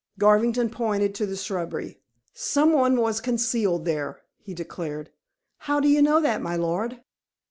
[0.17, 2.01] Garvington pointed to the shrubbery.
[2.33, 5.11] "Someone was concealed there," he declared.
[5.59, 7.03] "How do you know, that, my lord?"